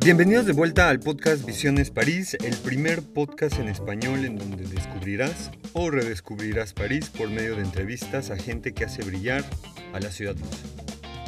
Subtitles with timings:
[0.00, 5.52] Bienvenidos de vuelta al podcast Visiones París, el primer podcast en español en donde descubrirás
[5.74, 9.44] o redescubrirás París por medio de entrevistas a gente que hace brillar
[9.92, 10.34] a la ciudad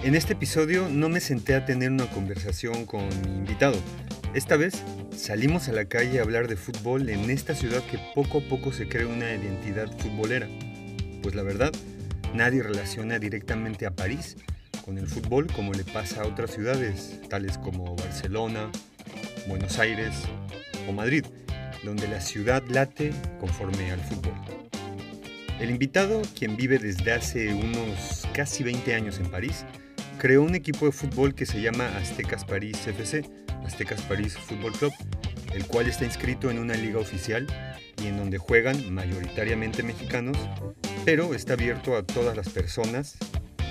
[0.03, 3.77] En este episodio no me senté a tener una conversación con mi invitado.
[4.35, 4.83] Esta vez
[5.21, 8.73] salimos a la calle a hablar de fútbol en esta ciudad que poco a poco
[8.73, 10.49] se crea una identidad futbolera.
[11.23, 11.73] Pues la verdad,
[12.35, 14.37] nadie relaciona directamente a París
[14.83, 18.71] con el fútbol como le pasa a otras ciudades, tales como Barcelona,
[19.47, 20.15] Buenos Aires
[20.89, 21.27] o Madrid,
[21.85, 24.33] donde la ciudad late conforme al fútbol.
[25.61, 29.67] El invitado, quien vive desde hace unos casi 20 años en París,
[30.19, 33.25] creó un equipo de fútbol que se llama Aztecas París FC,
[33.65, 34.93] Aztecas París Fútbol Club,
[35.55, 37.47] el cual está inscrito en una liga oficial
[38.03, 40.37] y en donde juegan mayoritariamente mexicanos,
[41.05, 43.17] pero está abierto a todas las personas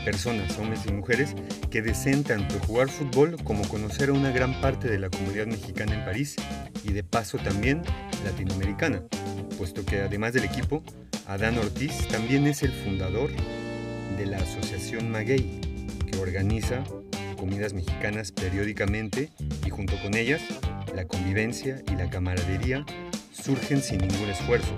[0.04, 1.36] personas, hombres y mujeres,
[1.70, 5.94] que desean tanto jugar fútbol como conocer a una gran parte de la comunidad mexicana
[5.94, 6.36] en París
[6.84, 7.84] y de paso también
[8.24, 9.04] latinoamericana,
[9.58, 10.84] puesto que además del equipo,
[11.28, 13.30] Adán Ortiz también es el fundador
[14.18, 15.62] de la Asociación Maguey,
[16.10, 16.84] que organiza
[17.40, 19.30] comidas mexicanas periódicamente
[19.66, 20.42] y junto con ellas
[20.96, 22.86] la convivencia y la camaradería
[23.32, 24.74] surgen sin ningún esfuerzo,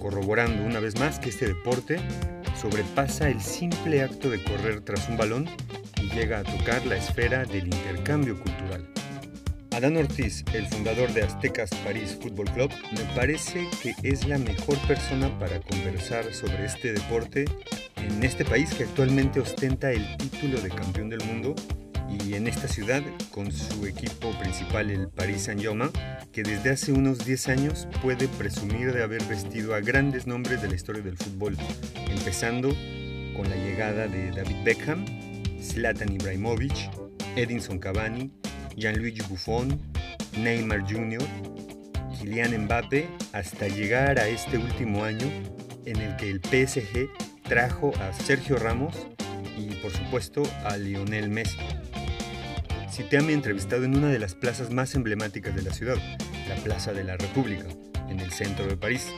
[0.00, 1.98] corroborando una vez más que este deporte
[2.60, 5.48] sobrepasa el simple acto de correr tras un balón
[6.00, 8.86] y llega a tocar la esfera del intercambio cultural.
[9.72, 14.76] Adán Ortiz, el fundador de Aztecas París Fútbol Club, me parece que es la mejor
[14.88, 17.44] persona para conversar sobre este deporte
[17.96, 21.54] en este país que actualmente ostenta el título de campeón del mundo
[22.24, 25.90] y en esta ciudad con su equipo principal el Paris Saint-Germain,
[26.32, 30.68] que desde hace unos 10 años puede presumir de haber vestido a grandes nombres de
[30.68, 31.56] la historia del fútbol,
[32.08, 32.68] empezando
[33.36, 35.04] con la llegada de David Beckham,
[35.60, 36.90] Zlatan Ibrahimovic,
[37.36, 38.30] Edinson Cavani,
[38.76, 39.80] Gianluigi Buffon,
[40.38, 41.24] Neymar Jr.,
[42.18, 45.26] Kylian Mbappe, hasta llegar a este último año
[45.84, 47.08] en el que el PSG
[47.42, 48.94] trajo a Sergio Ramos
[49.56, 51.58] y por supuesto a Lionel Messi
[52.98, 55.94] cité a mi entrevistado en una de las plazas más emblemáticas de la ciudad,
[56.48, 57.64] la Plaza de la República,
[58.08, 59.14] en el centro de París.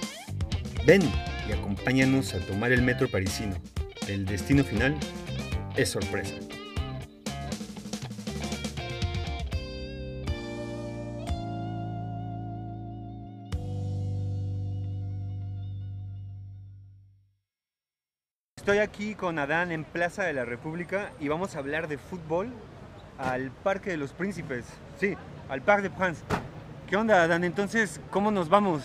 [0.85, 1.01] Ven
[1.49, 3.57] y acompáñanos a tomar el metro parisino.
[4.07, 4.99] El destino final
[5.77, 6.35] es sorpresa.
[18.59, 22.53] Estoy aquí con Adán en Plaza de la República y vamos a hablar de fútbol
[23.21, 24.65] al Parque de los Príncipes.
[24.99, 25.17] Sí,
[25.49, 26.23] al Parc de France.
[26.89, 27.45] ¿Qué onda, Dan?
[27.45, 28.83] Entonces, ¿cómo nos vamos?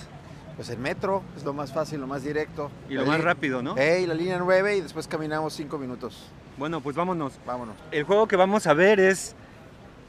[0.56, 2.70] Pues el metro es lo más fácil, lo más directo.
[2.90, 3.78] Y lo más rápido, ¿no?
[3.78, 6.28] Ey, la línea 9 y después caminamos 5 minutos.
[6.58, 7.34] Bueno, pues vámonos.
[7.46, 7.76] Vámonos.
[7.92, 9.36] El juego que vamos a ver es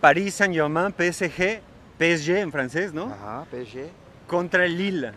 [0.01, 1.61] París Saint-Germain, PSG,
[1.99, 3.07] PSG en francés, ¿no?
[3.07, 3.89] Ajá, PSG.
[4.27, 5.13] Contra el Lille.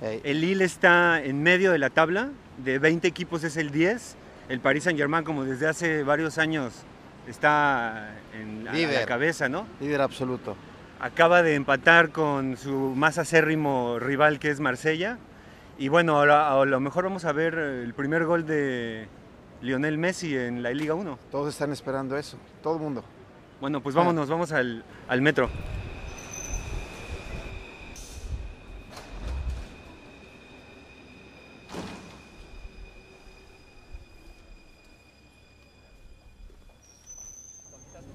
[0.00, 4.16] El Lille está en medio de la tabla, de 20 equipos es el 10.
[4.48, 6.72] El París Saint-Germain, como desde hace varios años,
[7.26, 9.66] está en la, cabeza, ¿no?
[9.80, 10.56] Líder absoluto.
[11.00, 15.18] Acaba de empatar con su más acérrimo rival que es Marsella.
[15.78, 19.08] Y bueno, a lo, mejor vamos a ver el primer gol de
[19.62, 21.18] Lionel Messi en la Liga 1.
[21.30, 23.02] Todos están esperando eso, todo el mundo.
[23.60, 25.48] Bueno, pues vámonos, vamos al, al metro.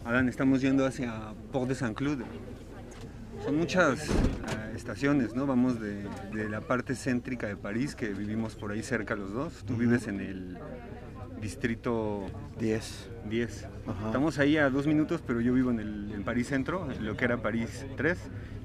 [0.05, 2.19] Adán, estamos yendo hacia Port de Saint-Cloud.
[3.43, 4.11] Son muchas eh,
[4.75, 5.47] estaciones, ¿no?
[5.47, 6.07] Vamos de,
[6.47, 9.63] la parte céntrica de París, que vivimos por ahí cerca los dos.
[9.65, 10.59] Tú vives en el
[11.41, 12.27] distrito
[12.59, 13.09] 10.
[13.31, 13.67] 10.
[14.05, 17.25] Estamos ahí a dos minutos, pero yo vivo en el París Centro, en lo que
[17.25, 18.15] era París 3,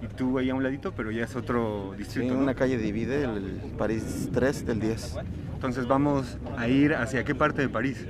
[0.02, 2.34] y tú ahí a un ladito, pero ya es otro distrito.
[2.34, 5.16] Sí, una calle divide el París 3 del 10.
[5.54, 8.06] Entonces vamos a ir hacia qué parte de París?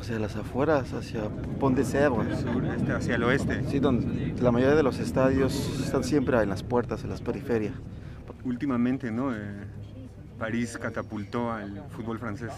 [0.00, 1.28] Hacia las afueras, hacia
[1.58, 2.22] Pont de Cerro.
[2.22, 3.62] Este, hacia el oeste.
[3.68, 7.74] Sí, donde la mayoría de los estadios están siempre en las puertas, en las periferias.
[8.44, 9.34] Últimamente, ¿no?
[9.34, 9.38] Eh,
[10.38, 12.52] París catapultó al fútbol francés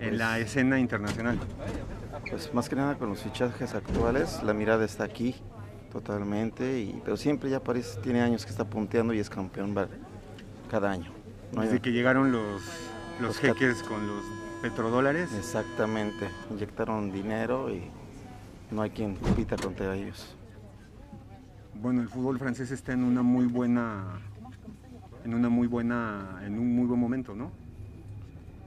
[0.00, 1.38] en pues la escena internacional.
[2.30, 5.34] Pues más que nada con los fichajes actuales, la mirada está aquí
[5.92, 9.74] totalmente, y, pero siempre ya París tiene años que está punteando y es campeón
[10.70, 11.10] cada año.
[11.52, 12.62] Desde que llegaron los,
[13.20, 14.22] los jeques con los
[14.62, 15.32] petrodólares.
[15.34, 17.82] Exactamente, inyectaron dinero y
[18.70, 20.36] no hay quien compita contra ellos.
[21.74, 24.20] Bueno, el fútbol francés está en una muy buena
[25.26, 27.50] en una muy buena, en un muy buen momento, ¿no?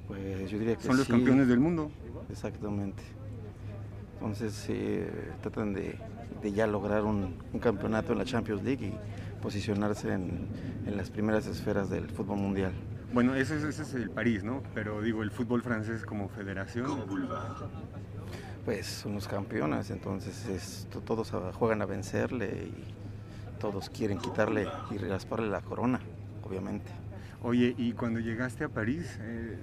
[0.07, 1.89] Pues yo diría que Son los campeones del mundo.
[2.29, 3.01] Exactamente.
[4.15, 4.69] Entonces
[5.41, 5.97] tratan de,
[6.53, 12.09] ya lograr un, campeonato en la Champions League y posicionarse en, las primeras esferas del
[12.09, 12.73] fútbol mundial.
[13.11, 14.61] Bueno, ese, ese, es el París, ¿no?
[14.73, 17.03] Pero digo, el fútbol francés como federación.
[18.65, 22.93] Pues son los campeones, entonces todos juegan a vencerle y
[23.59, 25.99] todos quieren quitarle y rasparle la corona,
[26.43, 26.91] obviamente.
[27.41, 29.57] Oye, y cuando llegaste a París, eh,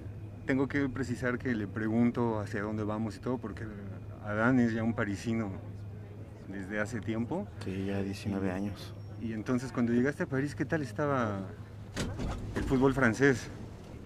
[0.47, 3.65] tengo que precisar que le pregunto hacia dónde vamos y todo, porque
[4.25, 5.53] Adán es ya un parisino
[6.49, 7.47] desde hace tiempo.
[7.65, 8.95] Sí, ya 19 años.
[9.21, 11.47] Y entonces cuando llegaste a París, ¿qué tal estaba
[12.55, 13.49] el fútbol francés?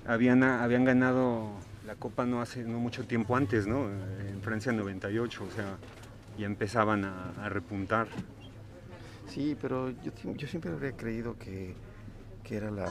[0.07, 1.51] Habían, habían ganado
[1.87, 3.87] la Copa no hace no mucho tiempo antes, ¿no?
[3.87, 5.77] En Francia 98, o sea,
[6.39, 8.09] ya empezaban a repuntar.
[9.31, 11.75] Sí, pero yo, siempre habría creído que,
[12.51, 12.89] era la,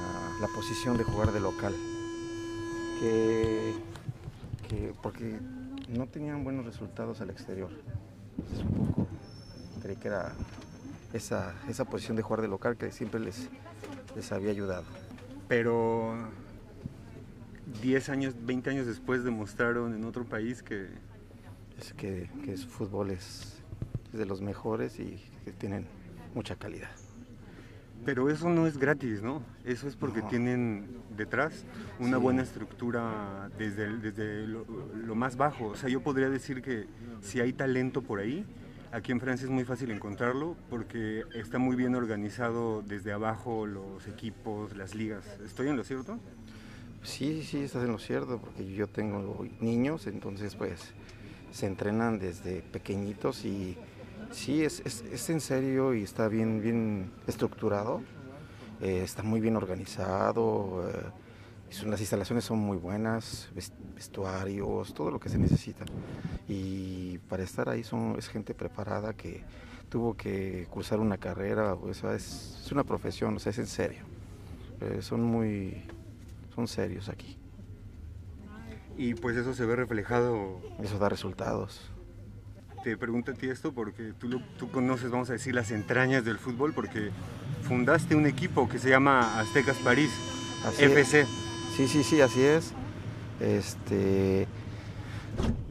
[0.56, 1.76] posición de jugar de local.
[3.02, 3.74] Que,
[5.04, 5.38] porque
[5.90, 7.70] no tenían buenos resultados al exterior.
[8.38, 9.08] Entonces un poco
[9.82, 10.32] creí que era
[11.12, 13.50] esa, esa posición de jugar de local que siempre les,
[14.16, 14.86] les había ayudado.
[15.48, 16.16] Pero
[17.82, 20.88] 10 años, 20 años después demostraron en otro país que...
[21.78, 23.62] Es que, que su fútbol es
[24.12, 25.88] de los mejores y que tienen
[26.34, 26.90] mucha calidad.
[28.06, 29.44] Pero eso no es gratis, ¿no?
[29.66, 31.66] Eso es porque tienen detrás
[32.00, 35.68] una buena estructura desde, desde lo, más bajo.
[35.68, 36.88] O sea, yo podría decir que
[37.22, 38.46] si hay talento por ahí,
[38.92, 44.08] aquí en Francia es muy fácil encontrarlo porque está muy bien organizado desde abajo los
[44.08, 45.26] equipos, las ligas.
[45.46, 46.20] ¿Estoy en lo cierto?
[47.04, 50.94] Sí, sí, estás en lo cierto porque yo tengo niños, entonces pues
[51.52, 53.78] se entrenan desde pequeñitos y
[54.32, 58.02] Sí, es, es, en serio y está bien, bien estructurado.
[58.80, 60.88] Eh, está muy bien organizado.
[60.88, 60.94] Eh,
[61.86, 63.50] las instalaciones son muy buenas,
[63.96, 65.86] vestuarios, todo lo que se necesita.
[66.48, 69.44] Y para estar ahí son, es gente preparada que
[69.90, 74.02] tuvo que cursar una carrera, o es, es, una profesión, o sea, es en serio.
[74.82, 75.84] Eh, son muy,
[76.56, 77.38] son serios aquí.
[78.98, 80.62] Y pues eso se ve reflejado.
[80.82, 81.92] Eso da resultados
[82.84, 86.38] te pregunto a ti esto porque tú, tú conoces, vamos a decir, las entrañas del
[86.38, 87.12] fútbol porque
[87.64, 90.12] fundaste un equipo que se llama Aztecas París,
[90.80, 91.26] FC.
[91.80, 92.74] Sí, sí, sí, así es.
[93.40, 94.48] Este,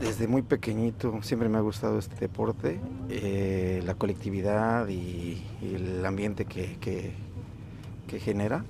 [0.01, 6.47] desde muy pequeñito siempre me ha gustado este deporte, eh, la colectividad y, el ambiente
[6.47, 8.65] que, que, genera.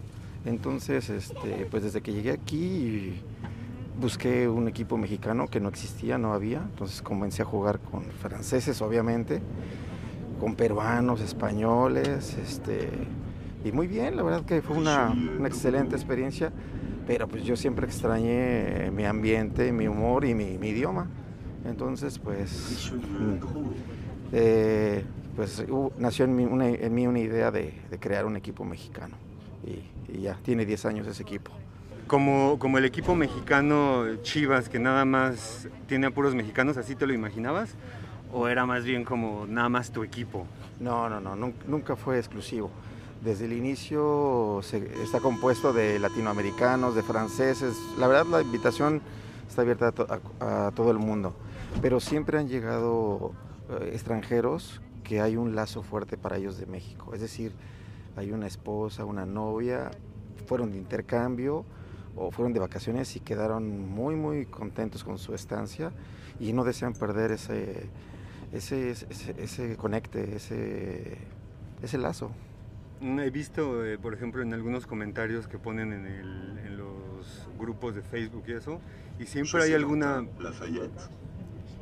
[0.47, 3.21] Entonces, este, pues desde que llegué aquí
[4.01, 8.83] busqué un equipo mexicano que no existía, no había, entonces comencé a jugar con franceses,
[8.83, 9.41] obviamente,
[10.41, 12.91] con peruanos, españoles, este,
[13.65, 15.15] y muy bien, la verdad que fue una,
[15.45, 16.53] excelente experiencia,
[17.09, 21.09] pero pues yo siempre extrañé mi ambiente, mi humor y mi, idioma,
[21.65, 22.93] entonces pues,
[24.31, 25.03] eh,
[25.35, 25.65] pues
[25.97, 29.17] nació en mí una, idea de, crear un equipo mexicano
[29.67, 31.51] y, y ya, tiene 10 años ese equipo
[32.07, 37.07] como, como el equipo mexicano Chivas, que nada más tiene a puros mexicanos, ¿así te
[37.07, 37.75] lo imaginabas?
[38.33, 40.47] ¿O era más bien como nada más tu equipo?
[40.81, 42.71] No, no, no, nunca fue exclusivo.
[43.23, 47.77] Desde el inicio está compuesto de latinoamericanos, de franceses.
[47.99, 49.03] La verdad la invitación
[49.49, 49.93] está abierta
[50.41, 51.35] a, todo el mundo.
[51.83, 53.33] Pero siempre han llegado
[53.71, 57.13] eh, extranjeros que hay un lazo fuerte para ellos de México.
[57.13, 57.53] Es decir,
[58.17, 59.91] hay una esposa, una novia,
[60.47, 61.65] fueron de intercambio
[62.17, 65.93] o fueron de vacaciones y quedaron muy muy contentos con su estancia
[66.41, 67.89] y no desean perder ese,
[68.53, 71.19] ese, ese, conecte, ese,
[71.83, 72.31] ese lazo.
[73.01, 77.49] Mm, he visto, eh, por ejemplo, en algunos comentarios que ponen en, el, en los
[77.59, 78.81] grupos de Facebook y eso,
[79.19, 80.25] y siempre hay alguna...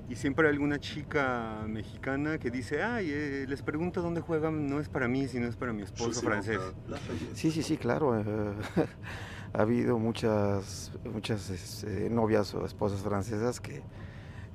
[0.08, 4.78] Y siempre hay alguna chica mexicana que dice, ay, eh, les pregunto dónde juegan, no
[4.78, 6.60] es para mí, sino es para mi esposo francés.
[7.34, 8.16] Sí, sí, sí, claro.
[8.16, 8.24] Eh,
[9.52, 13.82] ha habido muchas, muchas este, novias o esposas francesas que,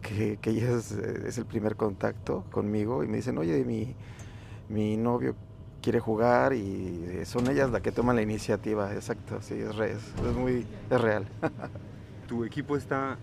[0.02, 3.94] que, que ellas eh, es el primer contacto conmigo y me dicen, oye, mi,
[4.70, 5.36] mi novio
[5.82, 10.36] quiere jugar y eh, son ellas las que toman la iniciativa, exacto, sí, es, es,
[10.36, 11.26] muy, es real.
[12.28, 13.18] tu equipo está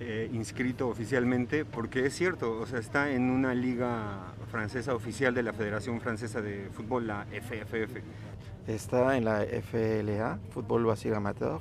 [0.00, 5.42] eh, inscrito oficialmente porque es cierto, o sea, está en una liga francesa oficial de
[5.42, 8.02] la Federación Francesa de Fútbol, la FFF.
[8.66, 11.60] Está en la FLA, Fútbol Básico Amateur,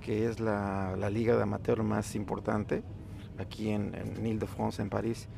[0.00, 2.82] que es la, liga de amateur más importante
[3.38, 5.28] aquí en, en Ile-de-France, en París.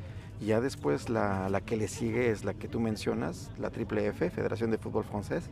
[0.43, 4.29] Y ya después la, que le sigue es la que tú mencionas, la Triple F,
[4.29, 5.49] Federación de Fútbol Francés.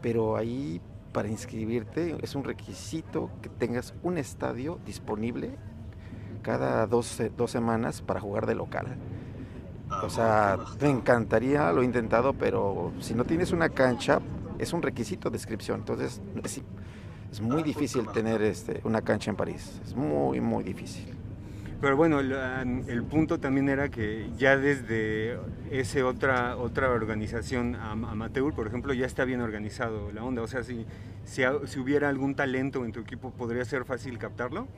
[0.00, 0.80] Pero ahí
[1.12, 5.50] para inscribirte es un requisito que tengas un estadio disponible
[6.42, 8.96] cada dos, dos semanas para jugar de local.
[10.04, 14.20] O sea, me encantaría, lo he intentado, pero si no tienes una cancha,
[14.60, 15.80] es un requisito de inscripción.
[15.80, 16.62] Entonces, es,
[17.32, 19.80] es muy difícil tener este, una cancha en París.
[19.84, 21.21] Es muy, muy difícil.
[21.82, 25.36] Pero bueno, el, punto también era que ya desde
[25.68, 30.42] esa otra, otra organización amateur, por ejemplo, ya está bien organizado la onda.
[30.42, 30.86] O sea, si,
[31.24, 34.68] si, si hubiera algún talento en tu equipo, ¿podría ser fácil captarlo?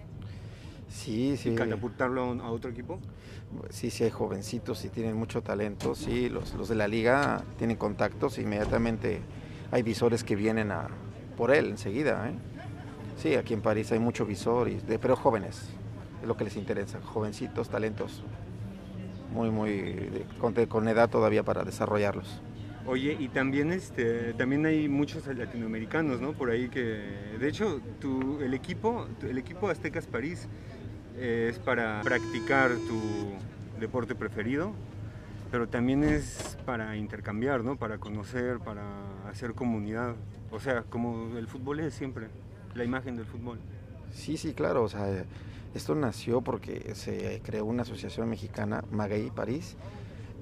[0.89, 1.51] Sí, sí.
[1.51, 2.99] ¿Y catapultarlo a otro equipo?
[3.69, 5.95] Sí, sí, hay jovencitos y tienen mucho talento.
[5.95, 8.39] Sí, los, los de la liga tienen contactos.
[8.39, 9.21] Inmediatamente
[9.71, 10.89] hay visores que vienen a,
[11.37, 12.31] por él enseguida.
[12.31, 12.35] ¿eh?
[13.19, 15.69] Sí, aquí en París hay mucho visor, y, de, pero jóvenes
[16.25, 18.23] es lo que les interesa, jovencitos, talentos,
[19.31, 22.41] muy, muy, con, edad todavía para desarrollarlos.
[22.87, 26.33] Oye, y también este, también hay muchos latinoamericanos, ¿no?
[26.33, 30.49] Por ahí que, de hecho, tu, el equipo, el equipo Aztecas París
[31.17, 33.33] eh, es para practicar tu
[33.81, 34.73] deporte preferido,
[35.51, 37.77] pero también es para intercambiar, ¿no?
[37.77, 38.83] Para conocer, para
[39.29, 40.15] hacer comunidad.
[40.51, 42.29] O sea, como el fútbol es siempre,
[42.75, 43.59] la imagen del fútbol.
[44.13, 44.85] Sí, sí, claro.
[44.85, 45.25] O sea,
[45.75, 49.77] esto nació porque se creó una asociación mexicana, Maguey París,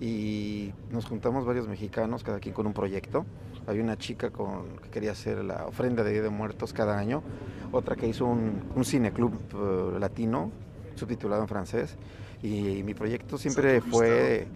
[0.00, 3.24] y nos juntamos varios mexicanos, cada quien con un proyecto.
[3.66, 7.22] Hay una chica con, que quería hacer la ofrenda de Día de Muertos cada año,
[7.70, 10.50] otra que hizo un, un cineclub uh, latino,
[10.96, 11.96] subtitulado en francés,
[12.42, 14.48] y, mi proyecto siempre fue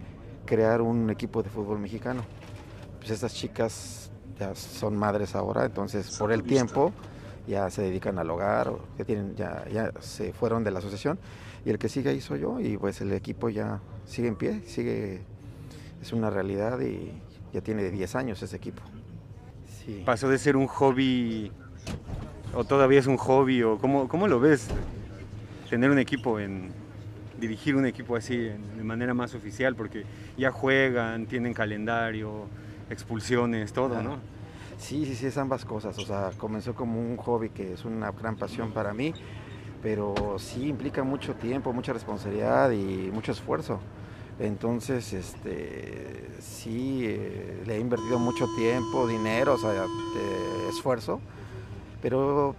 [0.45, 2.21] crear un equipo de fútbol mexicano.
[2.99, 6.91] Pues estas chicas ya son madres ahora, entonces por el tiempo
[7.47, 11.17] ya se dedican al hogar, o que tienen, ya, ya se fueron de la asociación,
[11.65, 14.61] y el que sigue ahí soy yo, y pues el equipo ya sigue en pie,
[14.65, 15.21] sigue,
[16.01, 17.11] es una realidad y
[17.53, 18.81] ya tiene 10 años ese equipo.
[20.05, 21.51] Pasó de ser un hobby,
[22.53, 24.67] o todavía es un hobby, o cómo, cómo lo ves,
[25.69, 26.71] tener un equipo en,
[27.39, 30.03] dirigir un equipo así de manera más oficial, porque
[30.37, 32.47] ya juegan, tienen calendario,
[32.89, 34.17] expulsiones, todo, ¿no?
[34.77, 35.97] Sí, sí, sí, es ambas cosas.
[35.97, 39.13] O sea, comenzó como un hobby que es una gran pasión para mí,
[39.81, 43.79] pero sí implica mucho tiempo, mucha responsabilidad y mucho esfuerzo.
[44.39, 49.85] Entonces, este, sí, eh, le he invertido mucho tiempo, dinero, o sea,
[50.69, 51.19] esfuerzo,
[52.01, 52.55] pero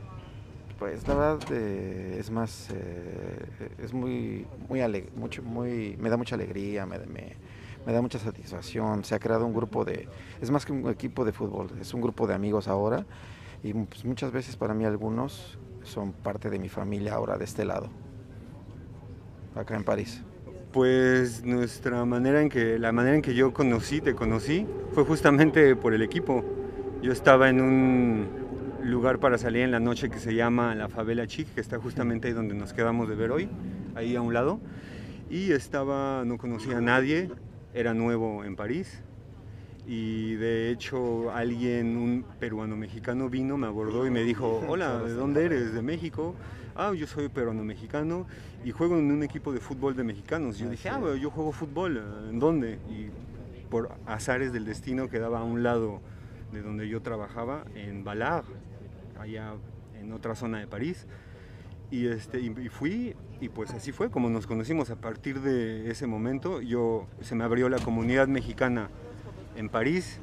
[0.79, 4.81] pues la verdad eh, es más, eh, es muy, muy,
[5.17, 6.99] mucho, muy, me da mucha alegría, me
[7.89, 9.03] me da mucha satisfacción.
[9.03, 10.07] Se ha creado un grupo de,
[10.43, 13.07] es más que un equipo de fútbol, es un grupo de amigos ahora
[13.63, 17.65] y pues, muchas veces para mí algunos son parte de mi familia ahora de este
[17.65, 17.89] lado,
[19.55, 20.23] acá en París.
[20.71, 25.75] Pues nuestra manera en que, la manera en que yo conocí, te conocí, fue justamente
[25.75, 26.45] por el equipo.
[27.01, 28.29] Yo estaba en un
[28.83, 32.29] lugar para salir en la noche que se llama la Favela Chic, que está justamente
[32.29, 33.49] ahí donde nos quedamos de ver hoy,
[33.95, 34.61] ahí a un lado.
[35.31, 37.31] Y estaba, no conocía a nadie,
[37.79, 39.01] era nuevo en París
[39.87, 45.13] y de hecho alguien, un peruano mexicano vino, me abordó y me dijo, hola, ¿de
[45.13, 45.73] dónde eres?
[45.73, 46.35] ¿De México?
[46.75, 48.27] Ah, yo soy peruano mexicano
[48.65, 50.59] y juego en un equipo de fútbol de mexicanos.
[50.59, 52.81] Yo dije, ah, yo juego fútbol, ¿en dónde?
[52.91, 53.11] Y
[53.71, 56.01] por azares del destino quedaba a un lado
[56.53, 58.45] de donde yo trabajaba, en Ballard,
[59.21, 59.55] allá
[60.01, 61.07] en otra zona de París.
[61.91, 64.91] Y, este, y fui y pues así fue como nos conocimos.
[64.91, 68.91] A partir de ese momento yo se me abrió la comunidad mexicana
[69.57, 70.19] en París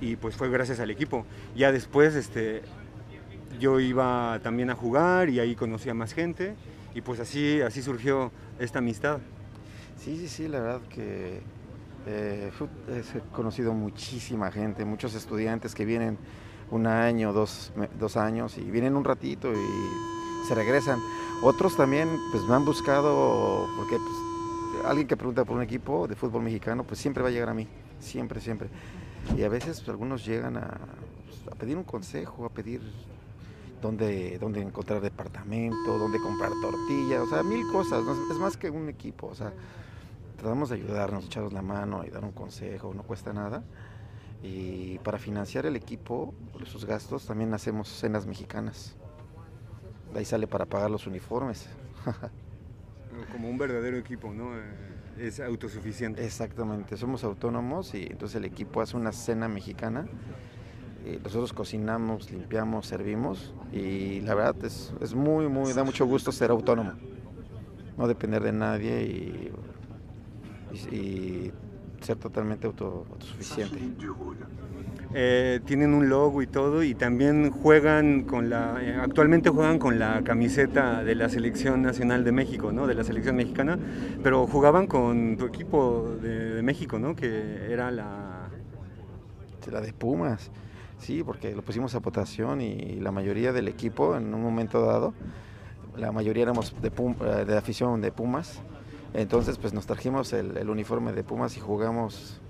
[0.00, 1.24] y pues fue gracias al equipo.
[1.56, 2.62] Ya después este,
[3.58, 6.54] yo iba también a jugar y ahí conocí a más gente
[6.94, 9.18] y pues así, así surgió esta amistad.
[9.96, 11.40] Sí, sí, sí, la verdad que
[12.06, 12.50] eh,
[12.88, 16.18] he conocido muchísima gente, muchos estudiantes que vienen
[16.70, 21.00] un año, dos, dos años y vienen un ratito y se regresan.
[21.42, 26.14] Otros también pues me han buscado, porque pues, alguien que pregunta por un equipo de
[26.14, 27.66] fútbol mexicano, pues siempre va a llegar a mí,
[28.00, 28.68] siempre, siempre.
[29.36, 30.78] Y a veces pues, algunos llegan a,
[31.26, 32.80] pues, a, pedir un consejo, a pedir
[33.80, 38.88] dónde, dónde encontrar departamento, dónde comprar tortillas, o sea, mil cosas, es más que un
[38.88, 39.52] equipo, o sea,
[40.36, 43.62] tratamos de ayudarnos, echarnos la mano y dar un consejo, no cuesta nada.
[44.44, 46.34] Y para financiar el equipo,
[46.66, 48.96] sus gastos, también hacemos cenas mexicanas
[50.14, 51.68] ahí sale para pagar los uniformes.
[53.32, 54.56] Como un verdadero equipo, ¿no?
[54.56, 56.24] Eh, es autosuficiente.
[56.24, 60.06] Exactamente, somos autónomos y entonces el equipo hace una cena mexicana.
[61.04, 66.30] Y nosotros cocinamos, limpiamos, servimos y la verdad es, es, muy, muy, da mucho gusto
[66.30, 66.92] ser autónomo,
[67.98, 69.52] no depender de nadie y,
[70.94, 71.52] y,
[72.00, 73.78] ser totalmente autosuficiente.
[75.14, 79.98] Eh, tienen un logo y todo y también juegan con la, eh, actualmente juegan con
[79.98, 82.86] la camiseta de la selección nacional de México, ¿no?
[82.86, 83.78] De la selección mexicana,
[84.22, 87.14] pero jugaban con tu equipo de, México, ¿no?
[87.14, 88.48] Que era la...
[89.70, 90.50] La de Pumas,
[90.98, 95.14] sí, porque lo pusimos a votación y la mayoría del equipo en un momento dado,
[95.96, 98.60] la mayoría éramos de, eh, de afición de Pumas,
[99.14, 102.42] entonces pues nos trajimos el uniforme de Pumas y jugamos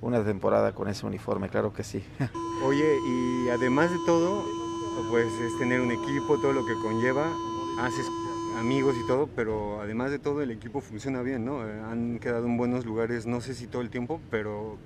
[0.00, 2.02] una temporada con ese uniforme, claro que sí.
[2.64, 4.44] Oye, y además de todo,
[5.10, 7.26] pues es tener un equipo, todo lo que conlleva,
[7.78, 8.06] haces
[8.58, 11.66] amigos y todo, pero además de todo el equipo funciona bien, ¿no?
[11.66, 14.78] Eh, han quedado en buenos lugares, no sé si todo el tiempo, pero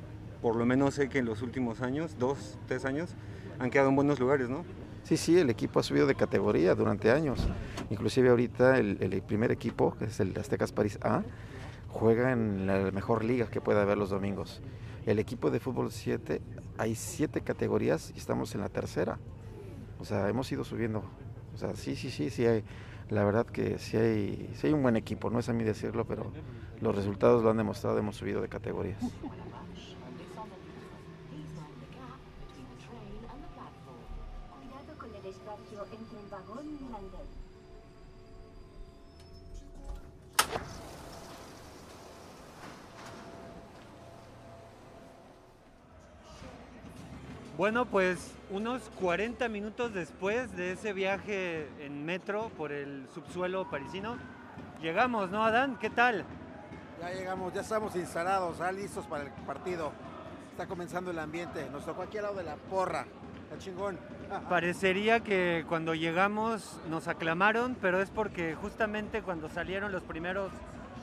[0.42, 3.10] por lo menos sé que en los últimos años, dos, tres años,
[3.58, 4.64] han quedado en buenos lugares, ¿no?
[5.04, 7.46] Sí, sí, el equipo ha subido de categoría durante años.
[7.90, 11.22] Inclusive ahorita el, el primer equipo, que es el Aztecas París A,
[11.90, 14.62] juega en la mejor liga que pueda haber los domingos.
[15.06, 16.40] El equipo de fútbol 7,
[16.78, 19.18] hay siete categorías y estamos en la tercera.
[19.98, 21.02] O sea, hemos ido subiendo.
[21.54, 22.64] O sea, sí, sí, sí, sí hay.
[23.08, 26.06] La verdad que sí hay, sí hay un buen equipo, no es a mí decirlo,
[26.06, 26.30] pero
[26.80, 29.02] los resultados lo han demostrado, hemos subido de categorías.
[47.60, 54.16] Bueno, pues unos 40 minutos después de ese viaje en metro por el subsuelo parisino,
[54.80, 55.76] llegamos, ¿no, Adán?
[55.78, 56.24] ¿Qué tal?
[57.02, 59.92] Ya llegamos, ya estamos instalados, ya listos para el partido.
[60.52, 61.68] Está comenzando el ambiente.
[61.70, 63.04] Nos tocó aquí al lado de la porra.
[63.42, 63.98] Está chingón.
[64.48, 70.50] Parecería que cuando llegamos nos aclamaron, pero es porque justamente cuando salieron los primeros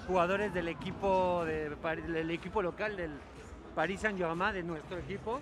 [0.08, 3.12] jugadores del equipo, del equipo local del
[3.76, 5.40] Paris Saint-Germain, de nuestro equipo,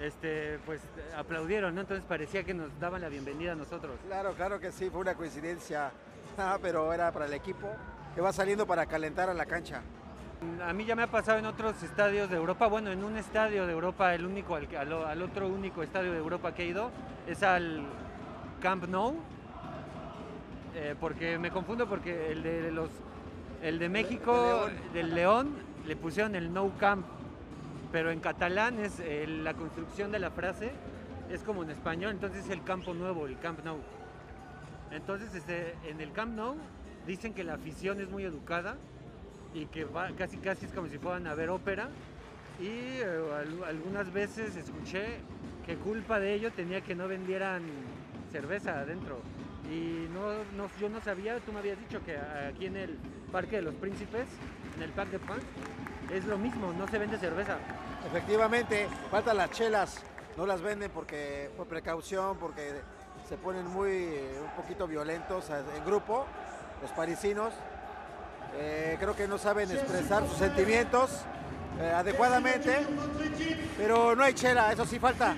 [0.00, 0.80] este, pues
[1.16, 1.82] aplaudieron, ¿no?
[1.82, 3.96] Entonces parecía que nos daban la bienvenida a nosotros.
[4.06, 5.92] Claro, claro que sí, fue una coincidencia,
[6.38, 7.68] ah, pero era para el equipo
[8.14, 9.82] que va saliendo para calentar a la cancha.
[10.66, 13.66] A mí ya me ha pasado en otros estadios de Europa, bueno, en un estadio
[13.66, 16.90] de Europa, el único, al, al otro único estadio de Europa que he ido
[17.26, 17.82] es al
[18.62, 19.16] Camp Nou,
[20.74, 22.88] eh, porque me confundo porque el de los,
[23.62, 27.04] el de México, del León, le pusieron el No Camp
[27.92, 30.72] pero en catalán es eh, la construcción de la frase
[31.30, 33.78] es como en español, entonces es el campo nuevo, el Camp Nou.
[34.90, 36.56] Entonces este, en el Camp Nou
[37.06, 38.76] dicen que la afición es muy educada
[39.54, 41.88] y que casi casi es como si fueran a ver ópera
[42.60, 43.04] y eh,
[43.66, 45.18] algunas veces escuché
[45.66, 47.62] que culpa de ello tenía que no vendieran
[48.30, 49.20] cerveza adentro.
[49.70, 52.98] Y no, yo no sabía, tú me habías dicho que aquí en el
[53.30, 54.26] Parque de los Príncipes,
[54.76, 55.38] en el Parque de Pan,
[56.12, 57.56] es lo mismo, no se vende cerveza.
[58.06, 60.00] Efectivamente, faltan las chelas,
[60.36, 62.80] no las venden porque por precaución, porque
[63.28, 66.26] se ponen muy un poquito violentos en grupo,
[66.82, 67.52] los parisinos.
[68.56, 71.22] Eh, creo que no saben expresar sus sentimientos
[71.80, 72.84] eh, adecuadamente,
[73.76, 75.36] pero no hay chela, eso sí falta.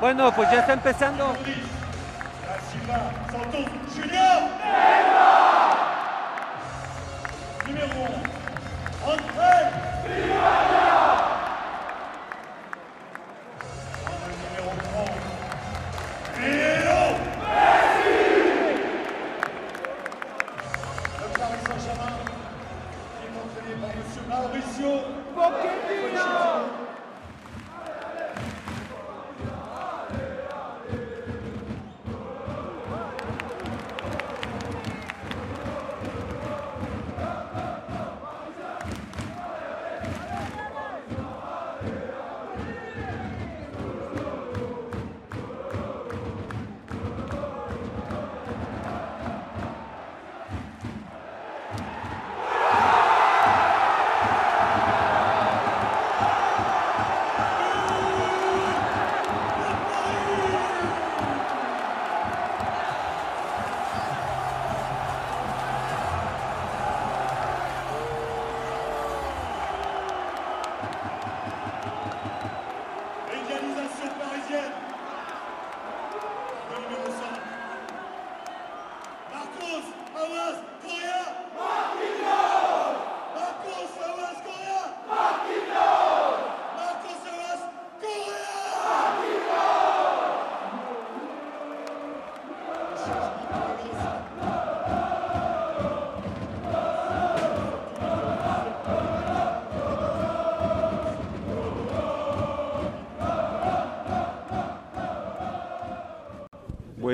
[0.00, 1.34] bueno, pues ya está empezando.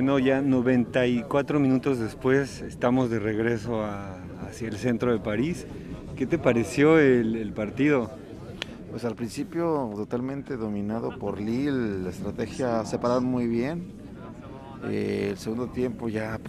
[0.09, 5.66] Bueno, ya 94 minutos después estamos de regreso hacia el centro de París.
[6.16, 8.11] ¿Qué te pareció el, partido?
[8.90, 13.88] Pues al principio totalmente dominado por Lille, la estrategia se pararon muy bien.
[14.88, 16.40] Eh, el segundo tiempo ya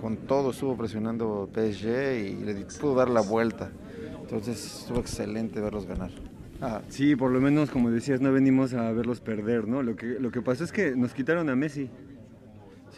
[0.00, 3.72] con todo estuvo presionando PSG y le pudo dar la vuelta.
[4.20, 6.12] Entonces estuvo excelente verlos ganar.
[6.60, 9.82] Ah, sí, por lo menos como decías, no venimos a verlos perder, ¿no?
[9.82, 11.90] Lo que, lo que pasó es que nos quitaron a Messi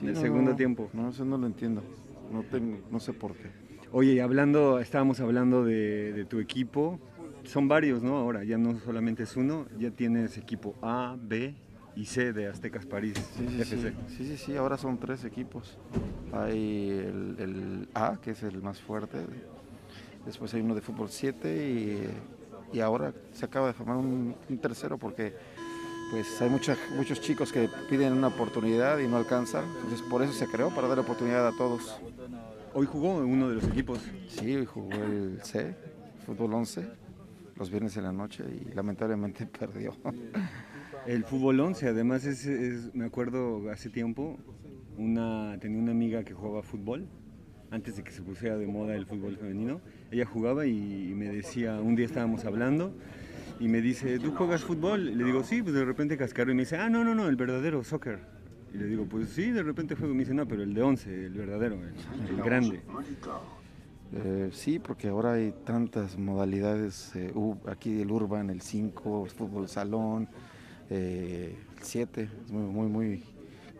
[0.01, 0.91] en el segundo tiempo.
[0.93, 1.83] No, eso no lo entiendo.
[2.33, 3.51] No, tengo, no sé por qué.
[3.93, 6.99] Oye, hablando, estábamos hablando de, tu equipo.
[7.45, 8.17] Son varios, ¿no?
[8.17, 11.55] Ahora ya no solamente es uno, ya tienes equipo A, B
[11.95, 13.93] y C de Aztecas París sí, sí, FC.
[14.09, 14.25] Sí.
[14.25, 15.79] sí, sí, ahora son tres equipos.
[16.33, 19.19] Hay el, A, que es el más fuerte.
[20.25, 22.09] Después hay uno de fútbol 7
[22.73, 25.35] y, ahora se acaba de formar un, tercero porque
[26.15, 29.65] pues hay muchos chicos que piden una oportunidad y no alcanzan.
[29.65, 32.01] Entonces por eso se creó, para dar oportunidad a todos.
[32.73, 33.99] Hoy jugó uno de los equipos.
[34.29, 35.75] Sí, hoy jugó el C,
[36.25, 36.87] fútbol 11,
[37.57, 39.97] los viernes en la noche y lamentablemente perdió.
[41.05, 44.39] El fútbol 11, además es, me acuerdo hace tiempo,
[44.97, 47.09] una, tenía una amiga que jugaba fútbol,
[47.73, 49.81] antes de que se pusiera de moda el fútbol femenino.
[50.13, 52.95] Ella jugaba y, me decía, un día estábamos hablando
[53.61, 55.17] y me dice, ¿tú juegas fútbol?
[55.17, 57.37] le digo, sí, pues de repente cascaro y me dice, ah, no, no, no, el
[57.37, 58.21] verdadero soccer.
[58.75, 60.13] Y le digo, pues sí, de repente juego.
[60.13, 62.83] Y me dice, no, pero el de 11, el verdadero, el, grande.
[64.13, 67.15] Eh, sí, porque ahora hay tantas modalidades.
[67.15, 67.33] Eh,
[67.69, 70.29] aquí el Urban, el 5, fútbol salón,
[70.91, 73.23] eh, el 7, es muy, muy, muy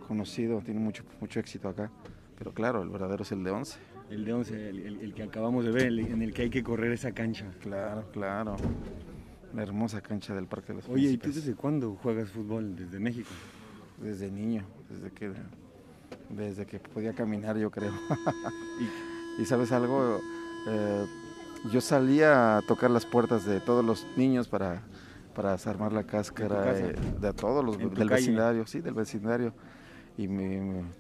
[0.07, 1.91] conocido, tiene mucho, mucho éxito acá.
[2.39, 3.79] Pero claro, el verdadero es el de 11.
[4.11, 7.13] El de 11, el, que acabamos de ver, en el que hay que correr esa
[7.13, 7.47] cancha.
[7.61, 8.57] Claro, claro.
[9.55, 12.75] La hermosa cancha del Parque de los Oye, ¿y tú desde cuándo juegas fútbol?
[12.77, 13.31] ¿Desde México?
[14.01, 15.33] Desde niño desde que,
[16.31, 17.93] desde que podía caminar, yo creo.
[19.39, 20.21] y, sabes algo,
[20.69, 21.07] eh,
[21.73, 24.83] yo salía a tocar las puertas de todos los niños para,
[25.35, 29.53] para desarmar la cáscara de, todos los del vecindario, sí, del vecindario.
[30.17, 30.29] Y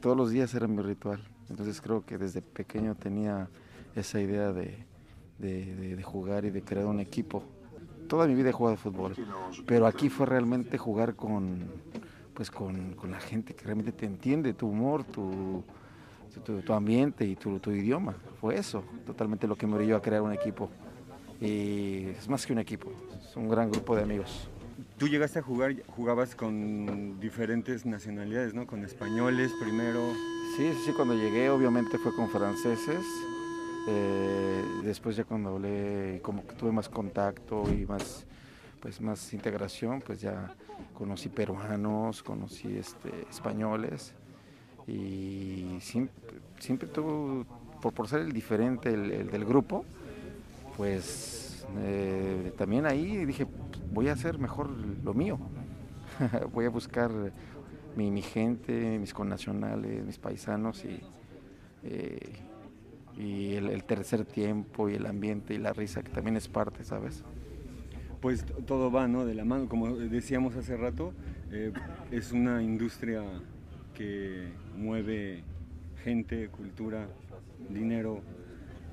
[0.01, 1.21] todos los días era mi ritual.
[1.49, 3.49] Entonces creo que desde pequeño tenía
[3.95, 4.77] esa idea de,
[5.39, 7.45] de, de, jugar y de crear un equipo.
[8.09, 9.15] Toda mi vida he jugado fútbol,
[9.67, 11.65] pero aquí fue realmente jugar con,
[12.35, 15.65] pues con, la gente que realmente te entiende, tu humor, tu,
[16.65, 18.15] tu, ambiente y tu, idioma.
[18.41, 20.71] Fue eso, totalmente lo que me orilló a crear un equipo.
[21.41, 22.91] Y es más que un equipo,
[23.23, 24.49] es un gran grupo de amigos.
[24.99, 28.67] Tú llegaste a jugar, jugabas con diferentes nacionalidades, ¿no?
[28.67, 30.13] Con españoles primero.
[30.57, 33.05] Sí, sí, cuando llegué obviamente fue con franceses.
[33.87, 38.25] Eh, después ya cuando hablé, como que tuve más contacto y más,
[38.81, 40.55] pues más integración, pues ya
[40.95, 44.15] conocí peruanos, conocí este, españoles
[44.87, 46.15] y siempre,
[46.59, 47.45] siempre tuvo,
[47.81, 49.85] por, ser el diferente el, del grupo,
[50.77, 53.47] pues eh, también ahí dije,
[53.93, 55.39] voy a hacer mejor lo mío,
[56.53, 57.11] voy a buscar
[57.97, 61.01] mi, gente, mis connacionales, mis paisanos y,
[61.83, 62.19] eh,
[63.17, 66.85] y el, el tercer tiempo y el ambiente y la risa que también es parte,
[66.85, 67.25] ¿sabes?
[68.25, 69.27] pues todo va ¿no?
[69.27, 71.13] de la mano, como decíamos hace rato,
[71.53, 71.75] eh,
[72.11, 73.23] es una industria
[73.93, 74.49] que
[74.79, 75.45] mueve
[76.03, 77.07] gente, cultura,
[77.69, 78.23] dinero,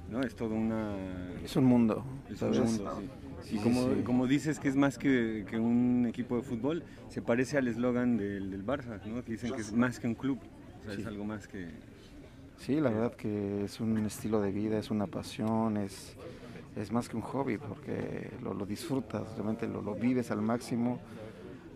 [0.10, 0.20] ¿no?
[0.20, 0.98] Es todo una...
[1.46, 2.04] Es un mundo.
[2.30, 3.02] Es un mundo,
[3.42, 3.56] sí.
[3.56, 7.58] y como, como, dices que es más que, que, un equipo de fútbol, se parece
[7.58, 9.24] al eslogan del, del, Barça, ¿no?
[9.24, 10.40] Que dicen que es más que un club,
[10.82, 11.70] o sea, es algo más que...
[12.66, 16.16] Sí, la verdad que es un estilo de vida, es una pasión, es
[16.76, 21.00] es más que un hobby porque lo, disfrutas, realmente lo, vives al máximo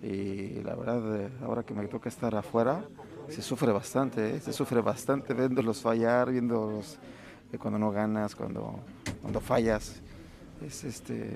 [0.02, 2.86] y la verdad eh, ahora que me toca estar afuera
[3.28, 4.40] se sufre bastante, ¿eh?
[4.40, 7.00] se sufre bastante viéndolos fallar, viéndolos
[7.52, 8.80] eh, cuando no ganas, cuando,
[9.22, 10.02] cuando fallas,
[10.66, 11.32] es este,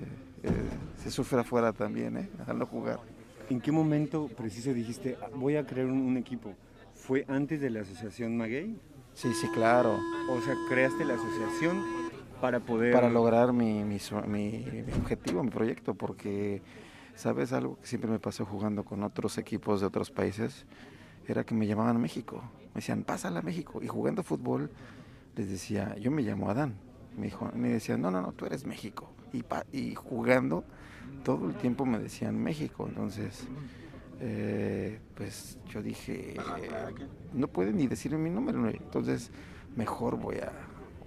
[1.03, 2.29] se sufre afuera también ¿eh?
[2.45, 2.99] al no jugar.
[3.49, 6.53] ¿En qué momento preciso dijiste ah, voy a crear un, un equipo?
[6.93, 8.77] ¿Fue antes de la asociación Maguey?
[9.19, 9.99] Sí, sí, claro.
[10.29, 11.84] O sea, creaste la asociación
[12.39, 12.93] para poder...
[12.93, 13.97] Para lograr mi, mi,
[14.97, 16.62] objetivo, mi proyecto, porque,
[17.15, 17.51] ¿sabes?
[17.51, 20.65] Algo que siempre me pasó jugando con otros equipos de otros países,
[21.27, 22.41] era que me llamaban a México.
[22.73, 23.82] Me decían, pásala a México.
[23.84, 24.71] Y jugando fútbol,
[25.36, 26.75] les decía, yo me llamo Adán.
[27.17, 29.12] Me, dijo, me decían, no, no, no, tú eres México.
[29.34, 29.43] Y,
[29.77, 30.63] y jugando,
[31.25, 32.86] todo el tiempo me decían México.
[32.88, 33.49] Entonces,
[34.19, 36.36] eh, pues yo dije,
[37.34, 38.67] no pueden ni decirme mi número.
[38.69, 39.32] Entonces,
[39.75, 40.51] mejor voy a,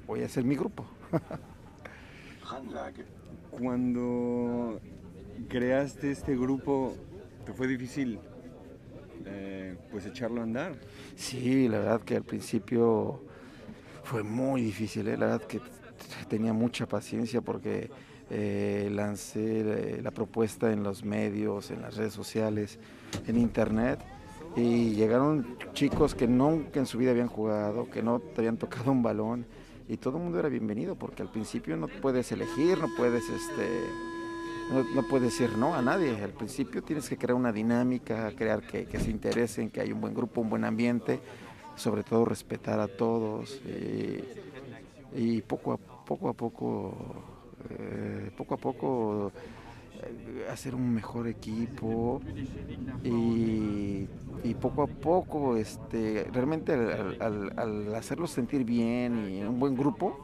[0.07, 0.87] voy a hacer mi grupo.
[3.51, 4.81] Cuando
[5.49, 6.95] creaste este grupo,
[7.45, 8.19] ¿te fue difícil
[9.27, 10.75] eh, pues echarlo a andar.
[11.15, 13.21] Sí, la verdad que al principio
[14.05, 15.17] fue muy difícil, ¿eh?
[15.17, 15.61] la verdad que
[16.29, 17.91] tenía mucha paciencia porque
[18.35, 22.79] eh, lancé la propuesta en los medios, en las redes sociales,
[23.27, 24.01] en internet
[24.57, 28.91] y llegaron chicos que nunca en su vida habían jugado, que no te habían tocado
[28.91, 29.47] un balón
[29.87, 33.69] y todo el mundo era bienvenido porque al principio no puedes elegir, no puedes este
[34.95, 36.17] no, puedes decir no a nadie.
[36.23, 40.15] Al principio tienes que crear una dinámica, crear que, se interesen, que hay un buen
[40.15, 41.21] grupo, un buen ambiente,
[41.77, 43.61] sobre todo respetar a todos
[45.15, 49.33] y, poco a poco a poco eh, poco a poco
[50.03, 52.21] eh, hacer un mejor equipo
[53.05, 54.07] y,
[54.61, 60.19] poco a poco este realmente al, hacerlos sentir bien y un buen grupo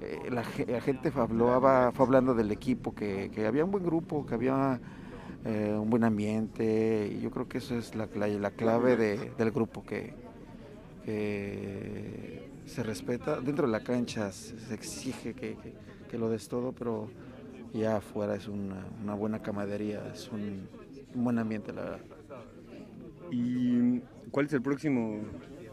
[0.00, 4.80] eh, la, gente hablaba, fue hablando del equipo que, había un buen grupo que había
[5.46, 10.14] un buen ambiente y yo creo que eso es la, la, clave del grupo que,
[12.66, 13.40] se respeta.
[13.40, 15.74] Dentro de la cancha se, exige que, que
[16.18, 17.08] lo des todo pero
[17.72, 20.68] ya afuera es una, buena camadería, es un,
[21.14, 22.00] buen ambiente, la verdad.
[23.30, 24.00] ¿Y
[24.30, 25.18] cuál es el próximo,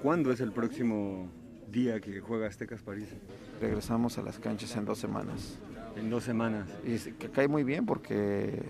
[0.01, 1.29] cuándo es el próximo
[1.71, 3.09] día que juega Aztecas París?
[3.59, 5.59] Regresamos a las canchas en dos semanas.
[5.95, 6.67] En dos semanas.
[6.83, 8.63] Y que cae muy bien porque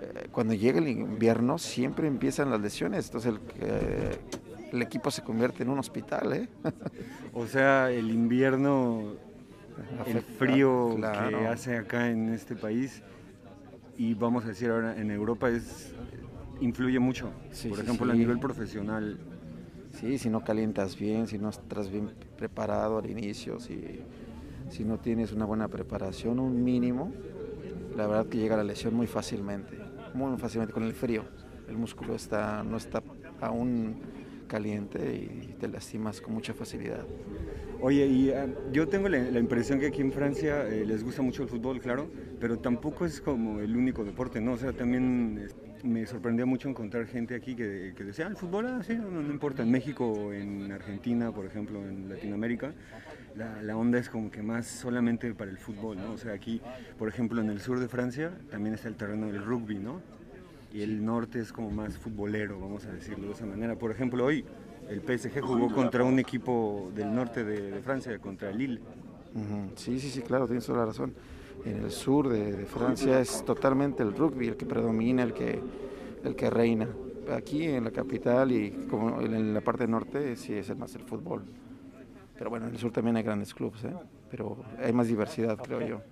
[0.00, 3.40] eh, cuando llega el invierno siempre empiezan las lesiones, entonces el,
[4.72, 6.32] el equipo se convierte en un hospital.
[6.32, 6.48] ¿eh?
[7.34, 9.25] o sea, el invierno
[10.06, 13.02] el frío que hace acá en este país
[13.96, 15.94] y vamos a decir ahora en Europa es
[16.60, 17.30] influye mucho.
[17.68, 19.18] Por ejemplo, a nivel profesional.
[19.92, 24.00] Sí, si no calientas bien, si no estás bien preparado al inicio, si,
[24.68, 27.12] si no tienes una buena preparación, un mínimo,
[27.96, 29.78] la verdad que llega la lesión muy fácilmente,
[30.12, 31.24] muy fácilmente con el frío.
[31.66, 33.02] El músculo está, no está
[33.40, 33.96] aún
[34.46, 37.04] caliente y te lastimas con mucha facilidad.
[37.80, 41.42] Oye, y ah, yo tengo la, impresión que aquí en Francia eh, les gusta mucho
[41.42, 42.08] el fútbol, claro,
[42.40, 44.52] pero tampoco es como el único deporte, ¿no?
[44.52, 45.48] O sea, también
[45.82, 49.62] me sorprendía mucho encontrar gente aquí que, decía, ah, el fútbol, ah, sí, no, importa.
[49.62, 52.72] En México, en Argentina, por ejemplo, en Latinoamérica,
[53.36, 56.12] la, la, onda es como que más solamente para el fútbol, ¿no?
[56.12, 56.62] O sea, aquí,
[56.98, 60.00] por ejemplo, en el sur de Francia también está el terreno del rugby, ¿no?
[60.72, 63.76] Y el norte es como más futbolero, vamos a decirlo de esa manera.
[63.76, 64.44] Por ejemplo, hoy
[64.88, 68.80] el PSG jugó contra un equipo del norte de, Francia, contra Lille.
[69.74, 71.14] Sí, sí, sí, claro, tienes toda la razón.
[71.64, 75.60] En el sur de, Francia es totalmente el rugby el que predomina, el que,
[76.24, 76.88] el que reina.
[77.32, 81.42] Aquí en la capital y como en la parte norte sí es más el fútbol.
[82.38, 83.94] Pero bueno, en el sur también hay grandes clubes, ¿eh?
[84.30, 86.02] pero hay más diversidad, creo yo.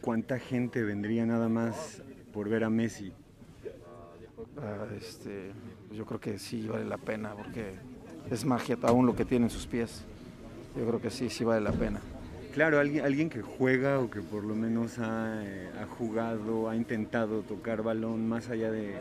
[0.00, 3.12] ¿Cuánta gente vendría nada más por ver a Messi?
[4.58, 5.52] Ah, este,
[5.92, 7.74] yo creo que sí vale la pena porque
[8.30, 10.04] es magia aún lo que tiene en sus pies.
[10.76, 12.00] Yo creo que sí, sí vale la pena.
[12.52, 17.42] Claro, alguien, alguien que juega o que por lo menos ha, eh, jugado, ha intentado
[17.42, 18.96] tocar balón más allá de,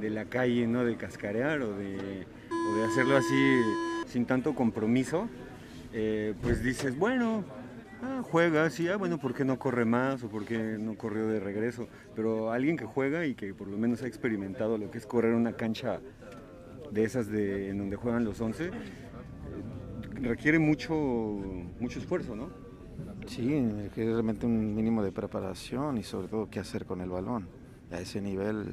[0.00, 0.84] la calle, ¿no?
[0.84, 2.24] De cascarear o de,
[2.88, 3.60] hacerlo así
[4.06, 5.28] sin tanto compromiso,
[5.92, 7.44] eh, pues dices, bueno,
[8.02, 11.26] ah, juega, sí, ah, bueno, ¿por qué no corre más o por qué no corrió
[11.26, 11.88] de regreso?
[12.14, 15.34] Pero alguien que juega y que por lo menos ha experimentado lo que es correr
[15.34, 15.98] una cancha
[16.90, 18.70] de esas de, en donde juegan los 11, eh,
[20.22, 22.50] requiere mucho, mucho esfuerzo, ¿no?
[23.26, 27.46] Sí, requiere realmente un mínimo de preparación y sobre todo qué hacer con el balón.
[27.92, 28.66] A ese nivel,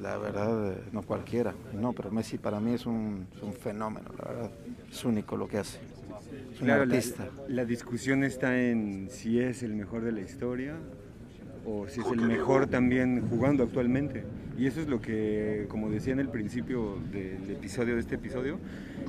[0.00, 1.54] la verdad, no cualquiera.
[1.72, 3.26] No, pero Messi para mí es un,
[3.60, 4.50] fenómeno, la verdad.
[4.90, 5.80] Es único lo que hace.
[6.52, 7.28] Es un artista.
[7.48, 10.76] la discusión está en si es el mejor de la historia
[11.66, 14.24] o si es el mejor también jugando actualmente.
[14.58, 18.58] Y eso es lo que, como decía en el principio del episodio de este episodio,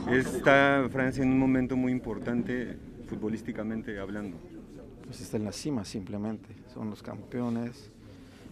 [0.10, 4.38] está Francia en un momento muy importante futbolísticamente hablando.
[5.06, 7.92] Pues está en la cima simplemente, son los campeones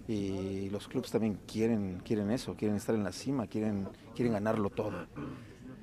[0.08, 4.70] y los clubes también quieren, quieren eso, quieren estar en la cima, quieren, quieren ganarlo
[4.70, 5.08] todo.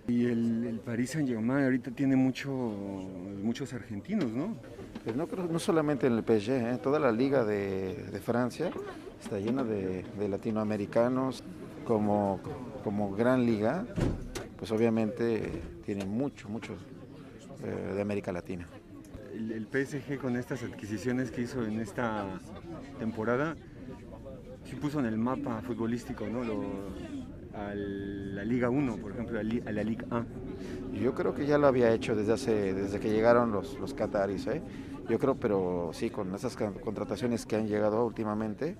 [0.07, 4.57] Y el, el Paris Saint Germain ahorita tiene mucho, muchos argentinos, ¿no?
[5.04, 6.78] Pues no, no solamente en el PSG, ¿eh?
[6.82, 8.70] toda la liga de, Francia
[9.20, 11.42] está llena de, latinoamericanos
[11.84, 12.40] como,
[12.84, 13.87] como gran liga,
[14.58, 16.74] pues obviamente tiene mucho, mucho
[17.64, 18.68] eh, de América Latina.
[19.32, 22.26] El, PSG con estas adquisiciones que hizo en esta
[22.98, 23.56] temporada,
[24.64, 26.42] sí puso en el mapa futbolístico, ¿no?
[27.54, 30.24] a la Liga 1, por ejemplo, a la Liga A.
[30.92, 34.46] Yo creo que ya lo había hecho desde hace, desde que llegaron los, los Qataris,
[34.48, 34.62] ¿eh?
[35.09, 38.77] Yo creo, pero sí, con esas contrataciones que han llegado últimamente,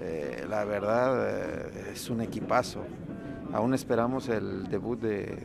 [0.00, 1.26] eh, la verdad
[1.70, 2.82] eh, es un equipazo.
[3.52, 5.38] Aún esperamos el debut de,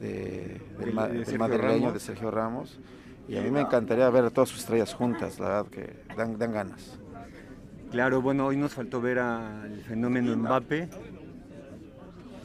[0.00, 1.92] de, del, De- ma- de del Sergio madrileño Ramos.
[1.94, 2.80] de Sergio Ramos.
[3.28, 6.38] Y a mí me encantaría ver a todas sus estrellas juntas, la verdad que dan,
[6.38, 6.98] dan ganas.
[7.90, 10.88] Claro, bueno, hoy nos faltó ver al fenómeno Mbappe.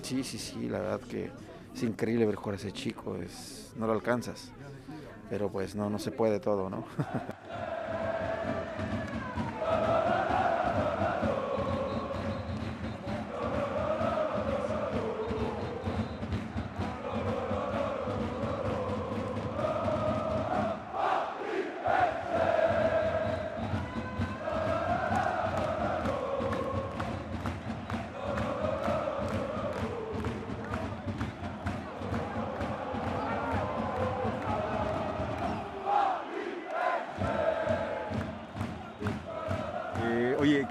[0.02, 1.30] Sí, sí, sí, la verdad que
[1.78, 4.52] es increíble ver jugar a ese chico, es, no lo alcanzas.
[5.30, 6.86] Pero pues no, no se puede todo, ¿no?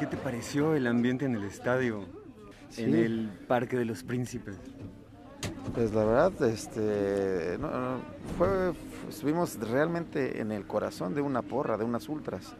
[0.08, 2.04] ¿qué te pareció el ambiente en el estadio?
[2.76, 4.56] En el Parque de los Príncipes.
[5.74, 8.00] Pues la verdad, este, no, no,
[8.38, 8.72] fue,
[9.08, 12.54] estuvimos realmente en el corazón de una porra, de unas ultras.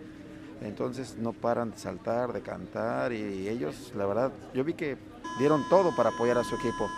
[0.60, 4.96] Entonces no paran de saltar, de cantar y ellos, la verdad, yo vi que
[5.38, 6.88] dieron todo para apoyar a su equipo.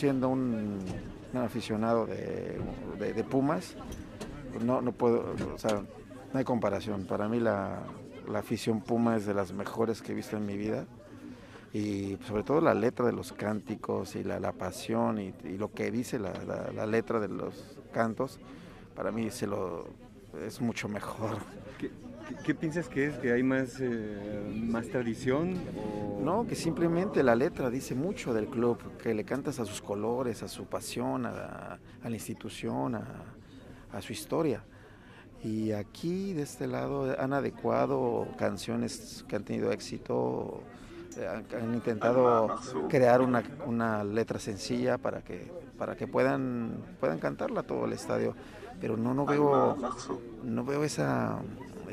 [0.00, 0.78] Siendo un,
[1.34, 2.58] aficionado de,
[2.98, 3.76] de- Pumas,
[4.64, 5.82] no, no puedo, o sea,
[6.32, 7.04] no hay comparación.
[7.04, 7.82] Para mí la,
[8.26, 10.86] la afición Puma es de las mejores que he visto en mi vida.
[11.72, 15.90] Y sobre todo la letra de los cánticos y la, la pasión y, lo que
[15.92, 16.32] dice la,
[16.74, 18.40] la- letra de los cantos,
[18.96, 19.86] para mí se lo,
[20.44, 21.36] es mucho mejor.
[21.78, 21.90] ¿Qué,
[22.44, 23.14] qué- piensas que es?
[23.18, 25.54] ¿Que hay más, eh, más tradición?
[25.76, 26.20] O...
[26.22, 30.42] No, que simplemente la letra dice mucho del club, que le cantas a sus colores,
[30.42, 33.04] a su pasión, a la, institución, a,
[33.92, 34.62] a su historia.
[35.42, 40.62] Y aquí, de este lado, han adecuado canciones que han tenido éxito,
[41.16, 42.54] eh, han, han intentado
[42.90, 48.34] crear una, una letra sencilla para que, para que puedan, puedan cantarla todo el estadio.
[48.82, 49.76] Pero no, no veo,
[50.42, 51.38] no veo esa,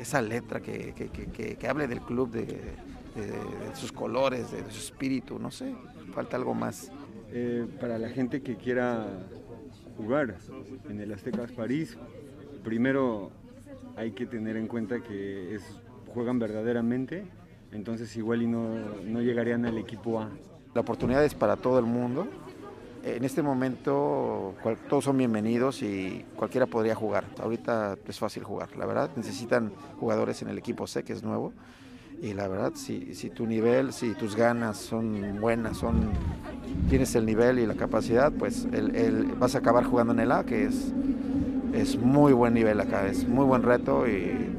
[0.00, 4.62] esa letra que, que- que- que- hable del club, de, de- de sus colores, de,
[4.62, 5.74] de su espíritu, no sé,
[6.14, 6.90] falta algo más.
[7.32, 9.06] Eh, para la gente que quiera
[9.96, 10.36] jugar
[10.88, 11.96] en el Aztecas París,
[12.64, 13.30] primero
[13.96, 15.62] hay que tener en cuenta que es,
[16.14, 17.24] juegan verdaderamente,
[17.72, 20.30] entonces igual y no, no llegarían al equipo A.
[20.74, 22.28] La oportunidad es para todo el mundo.
[23.16, 24.54] En este momento
[24.88, 27.24] todos son bienvenidos y cualquiera podría jugar.
[27.42, 29.10] Ahorita es fácil jugar, la verdad.
[29.16, 31.54] Necesitan jugadores en el equipo C, que es nuevo.
[32.20, 36.10] Y la verdad, si, tu nivel, si tus ganas son buenas, son,
[36.90, 38.66] tienes el nivel y la capacidad, pues
[39.38, 40.92] vas a acabar jugando en el A, que es,
[41.72, 44.54] es muy buen nivel acá, es muy buen reto y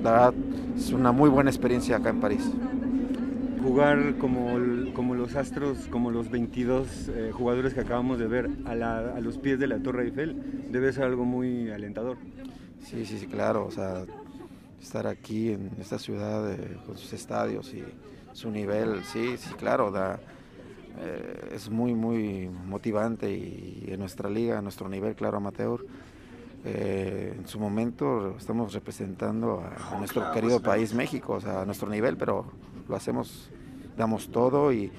[0.00, 0.34] la verdad
[0.76, 2.48] es una muy buena experiencia acá en París.
[3.64, 4.58] Jugar como,
[4.92, 9.20] como los Astros, como los 22 eh, jugadores que acabamos de ver a, la- a
[9.20, 10.36] los pies de la Torre Eiffel,
[10.70, 12.18] debe ser algo muy alentador.
[12.82, 13.64] Sí, sí, sí, claro.
[13.66, 14.04] O sea,
[14.82, 17.82] estar aquí en esta ciudad eh, con sus estadios y
[18.34, 20.20] su nivel, sí, sí, claro, da,
[21.00, 25.80] eh, es muy, muy motivante y en nuestra liga, a nuestro nivel, claro, amateur,
[26.66, 31.88] en su momento estamos representando a, a nuestro querido país México, o sea, a nuestro
[31.90, 32.46] nivel, pero
[32.88, 33.50] lo hacemos,
[33.96, 34.90] damos todo y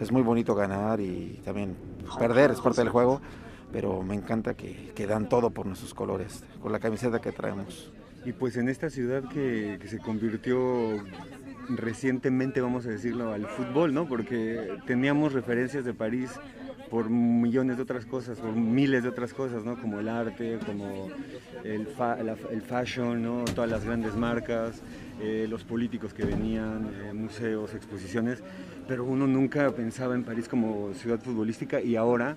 [0.00, 1.76] es muy bonito ganar y también
[2.18, 3.20] perder es parte del juego,
[3.72, 7.92] pero me encanta que, que dan todo por nuestros colores, con la camiseta que traemos.
[8.24, 11.02] Y pues en esta ciudad que, que se convirtió
[11.68, 14.08] recientemente, vamos a decirlo, al fútbol, ¿no?
[14.08, 16.30] Porque teníamos referencias de París
[16.90, 19.78] por millones de otras cosas, por miles de otras cosas, ¿no?
[19.80, 21.08] Como el arte, como
[21.64, 21.88] el,
[22.50, 23.44] el fashion, ¿no?
[23.44, 24.82] Todas las grandes marcas,
[25.20, 28.42] eh, los políticos que venían, eh, museos, exposiciones,
[28.88, 32.36] pero uno nunca pensaba en París como ciudad futbolística y ahora,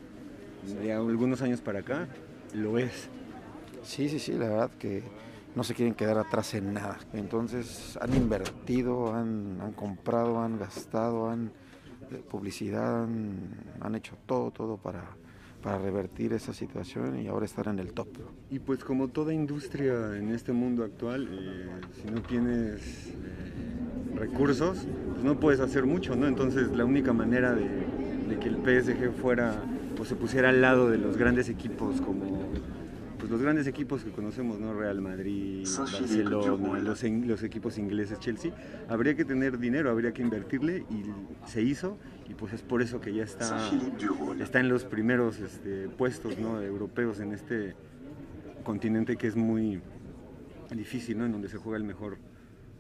[0.82, 2.08] de algunos años para acá,
[2.54, 3.10] lo es.
[3.84, 5.04] Sí, sí, sí, la verdad que
[5.56, 7.00] no se quieren quedar atrás en nada.
[7.14, 11.52] Entonces han invertido, han, han comprado, han gastado, han
[12.12, 13.40] eh, publicidad, han,
[13.82, 15.04] han hecho todo, todo para,
[15.68, 18.08] para revertir esa situación y ahora estar en el top.
[18.50, 21.68] Y pues como toda industria en este mundo actual, eh,
[22.02, 26.26] si no tienes eh, recursos, pues no puedes hacer mucho, ¿no?
[26.26, 27.68] Entonces la única manera de,
[28.40, 29.62] que el PSG fuera,
[29.98, 32.50] pues se pusiera al lado de los grandes equipos como,
[33.28, 34.74] pues los grandes equipos que conocemos, ¿no?
[34.74, 38.54] Real Madrid, Barcelona, los, los equipos ingleses, Chelsea,
[38.88, 41.04] habría que tener dinero, habría que invertirle y
[41.46, 41.98] se hizo
[42.30, 43.70] y pues es por eso que ya está,
[44.40, 46.62] está en los primeros este, puestos ¿no?
[46.62, 47.76] europeos en este
[48.64, 49.82] continente que es muy
[50.72, 51.26] difícil, ¿no?
[51.26, 52.18] En donde se juega el mejor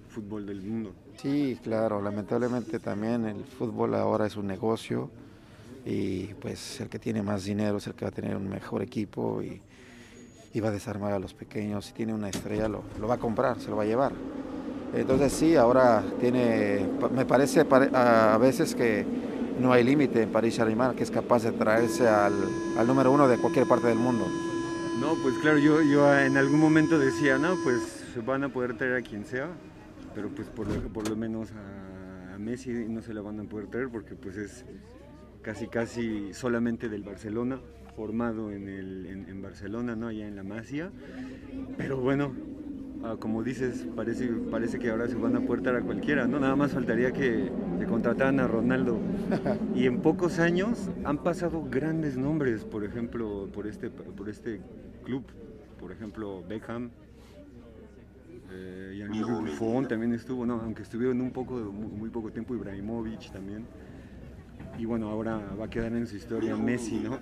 [0.07, 0.95] fútbol del mundo.
[1.17, 5.11] Sí, claro, lamentablemente también el fútbol ahora es un negocio
[5.85, 8.81] y pues el que tiene más dinero es el que va a tener un mejor
[8.81, 9.61] equipo y,
[10.59, 11.85] va a desarmar a los pequeños.
[11.85, 14.11] Si tiene una estrella lo, va a comprar, se lo va a llevar.
[14.93, 19.05] Entonces sí, ahora tiene, me parece a veces que
[19.59, 22.33] no hay límite en París Saint-Germain que es capaz de traerse al,
[22.77, 24.25] al, número uno de cualquier parte del mundo.
[24.99, 27.81] No, pues claro, yo, yo en algún momento decía, no, pues
[28.13, 29.47] se van a poder traer a quien sea,
[30.15, 30.67] pero pues por
[31.07, 34.65] lo, menos a Messi no se la van a poder traer porque pues es
[35.41, 37.59] casi casi solamente del Barcelona,
[37.95, 40.07] formado en, el, en, Barcelona, ¿no?
[40.07, 40.91] allá en la Masia.
[41.77, 42.33] Pero bueno,
[43.03, 46.39] ah, como dices, parece, parece que ahora se van a puertar a cualquiera, ¿no?
[46.39, 48.99] Nada más faltaría que, que contrataran a Ronaldo.
[49.75, 54.61] y en pocos años han pasado grandes nombres, por ejemplo, por este, por este
[55.03, 55.23] club.
[55.79, 56.89] Por ejemplo, Beckham,
[58.51, 63.31] eh, y Buffon también estuvo, no, aunque estuvieron un poco, muy, muy poco tiempo, Ibrahimovic
[63.31, 63.65] también
[64.77, 67.17] y bueno, ahora va a quedar en su historia Messi, ¿no?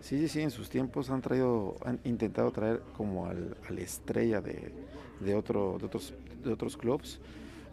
[0.00, 3.80] Sí, sí, sí, en sus tiempos han traído, han intentado traer como al, a la
[3.80, 4.72] estrella de,
[5.20, 6.14] de, otro, de, otros,
[6.44, 7.20] de otros clubs,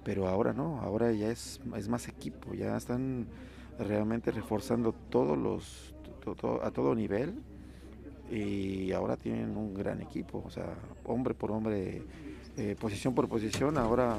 [0.04, 3.28] pero ahora no, ahora ya es, es más equipo, ya están
[3.80, 5.94] realmente reforzando todos los,
[6.62, 7.34] a todo nivel
[8.32, 10.76] y ahora tienen un gran equipo, o sea,
[11.06, 12.04] hombre por hombre,
[12.58, 14.18] eh, posición por posición, ahora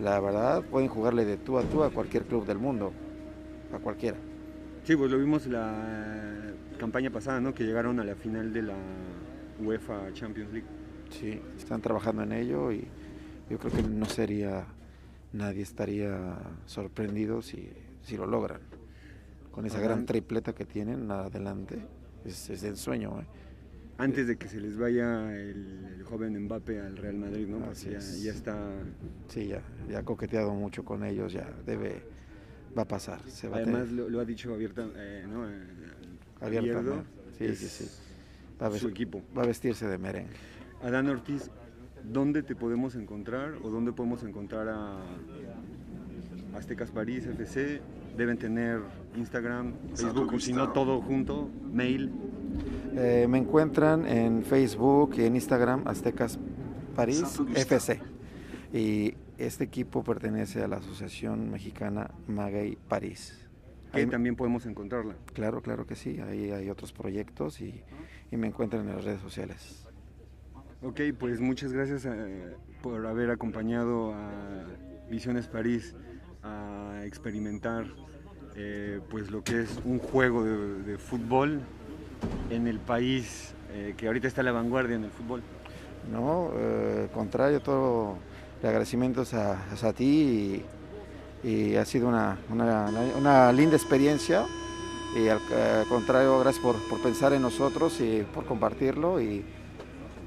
[0.00, 2.92] la verdad pueden jugarle de tú a tú a cualquier club del mundo
[3.72, 4.16] a cualquiera.
[4.84, 7.52] Sí, pues lo vimos la campaña pasada, ¿no?
[7.52, 8.76] Que llegaron a la final de la
[9.60, 10.66] UEFA Champions League.
[11.10, 12.86] Sí, están trabajando en ello y
[13.50, 14.66] yo creo que no sería,
[15.32, 17.70] nadie estaría sorprendido si,
[18.02, 18.60] si lo logran.
[19.50, 21.84] Con esa gran tripleta que tienen adelante,
[22.24, 23.20] es, es el sueño.
[23.20, 23.26] ¿eh?
[23.98, 27.72] Antes de que se les vaya el, joven Mbappe al Real Madrid, ¿no?
[27.72, 28.70] ya, ya, está...
[29.26, 32.02] Sí, ya, ya ha coqueteado mucho con ellos, ya debe
[32.76, 33.20] va a pasar.
[33.28, 35.48] Se va Además lo, ha dicho abierta, eh, ¿no?
[35.48, 35.56] Eh,
[36.40, 37.04] abierto,
[37.38, 37.90] Sí, sí, sí.
[38.60, 39.22] Va a, su equipo.
[39.36, 40.32] va a vestirse de merengue.
[40.82, 41.50] Adán Ortiz,
[42.02, 44.98] ¿dónde te podemos encontrar o dónde podemos encontrar a
[46.56, 47.80] Aztecas París FC?
[48.16, 48.80] Deben tener
[49.16, 52.10] Instagram, Facebook, o si no todo junto, mail.
[52.96, 56.38] Eh, me encuentran en Facebook y en Instagram Aztecas
[56.96, 58.00] París FC.
[58.72, 63.48] Y este equipo pertenece a la Asociación Mexicana Magay París.
[63.92, 65.14] Ahí también podemos encontrarla.
[65.32, 66.20] Claro, claro que sí.
[66.20, 67.82] Ahí hay otros proyectos y,
[68.30, 69.86] me encuentran en las redes sociales.
[70.82, 74.66] Ok, pues muchas gracias eh, por haber acompañado a
[75.10, 75.94] Visiones París
[76.42, 77.86] a experimentar
[78.54, 81.60] eh, pues lo que es un juego de, fútbol
[82.50, 85.42] en el país eh, que ahorita está a la vanguardia en el fútbol.
[86.12, 86.52] No,
[87.12, 88.18] contrario, todo
[88.66, 90.62] agradecimientos a, a ti
[91.44, 94.46] y, ha sido una, una, linda experiencia.
[95.16, 95.40] Y al,
[95.88, 99.20] contrario, gracias por, por, pensar en nosotros y por compartirlo.
[99.20, 99.44] Y,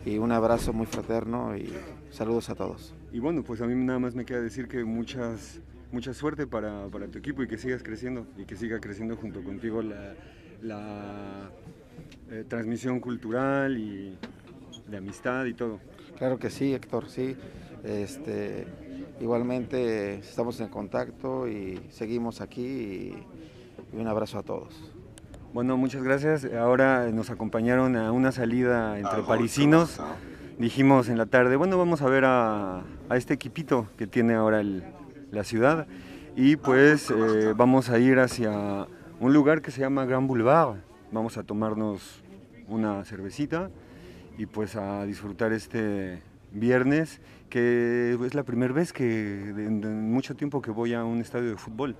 [0.05, 1.71] y, un abrazo muy fraterno y
[2.09, 2.93] saludos a todos.
[3.11, 5.59] Y bueno, pues a mí nada más me queda decir que muchas,
[5.91, 9.43] mucha suerte para, para tu equipo y que sigas creciendo y que siga creciendo junto
[9.43, 10.15] contigo la,
[10.61, 11.51] la
[12.29, 14.17] eh, transmisión cultural y
[14.87, 15.79] de amistad y todo.
[16.17, 17.35] Claro que sí, Héctor, sí.
[17.83, 18.67] Este,
[19.19, 23.27] igualmente estamos en contacto y seguimos aquí y,
[23.93, 24.93] un abrazo a todos.
[25.53, 26.45] Bueno, muchas gracias.
[26.45, 29.99] Ahora nos acompañaron a una salida entre parisinos.
[30.57, 34.63] Dijimos en la tarde, bueno, vamos a ver a, este equipito que tiene ahora
[35.31, 35.87] la ciudad
[36.35, 38.87] y pues eh, vamos a ir hacia
[39.19, 40.77] un lugar que se llama Grand Boulevard.
[41.11, 42.23] Vamos a tomarnos
[42.67, 43.69] una cervecita
[44.37, 46.21] y pues a disfrutar este
[46.53, 47.19] viernes
[47.51, 51.57] que es la primera vez que en, mucho tiempo que voy a un estadio de
[51.57, 51.95] fútbol.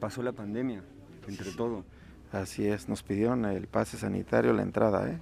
[0.00, 0.82] Pasó la pandemia,
[1.26, 1.84] entre todo.
[2.32, 5.18] Así es, nos pidieron el pase sanitario, la entrada, ¿eh?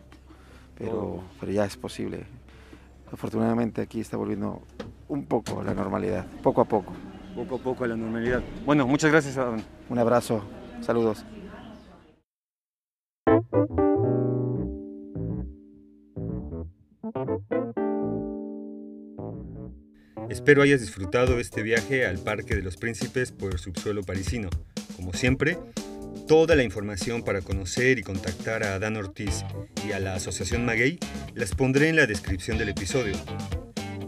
[0.76, 1.24] pero, oh.
[1.38, 2.26] pero ya es posible.
[3.12, 4.62] Afortunadamente aquí está volviendo
[5.06, 6.94] un poco a la normalidad, poco a poco.
[7.36, 8.42] Poco a poco a la normalidad.
[8.64, 9.62] Bueno, muchas gracias, Adán.
[9.88, 10.42] Un abrazo,
[10.80, 11.24] saludos.
[20.28, 24.50] Espero hayas disfrutado este viaje al Parque de los Príncipes por el subsuelo parisino.
[24.96, 25.58] Como siempre,
[26.28, 29.44] Toda la información para conocer y contactar a Adán Ortiz
[29.86, 30.98] y a la Asociación Maguey
[31.34, 33.14] las pondré en la descripción del episodio.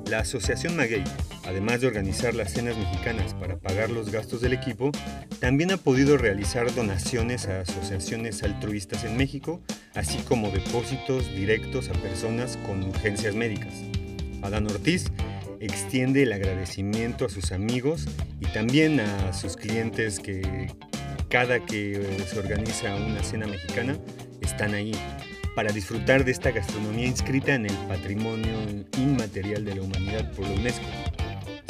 [0.07, 1.03] La Asociación Maguey,
[1.47, 4.93] además de organizar las cenas mexicanas para pagar los gastos del equipo,
[5.39, 9.63] también ha podido realizar donaciones a asociaciones altruistas en México,
[9.95, 13.73] así como depósitos directos a personas con urgencias médicas.
[14.43, 15.07] Adán Ortiz
[15.61, 18.07] extiende el agradecimiento a sus amigos
[18.41, 20.69] y también a sus clientes que
[21.29, 23.97] cada que se organiza una cena mexicana
[24.41, 24.93] están ahí
[25.55, 28.59] para disfrutar de esta gastronomía inscrita en el patrimonio
[28.97, 30.85] inmaterial de la humanidad por la UNESCO.